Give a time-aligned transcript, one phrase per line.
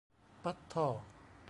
[0.43, 0.85] ปั๊ดธ่อ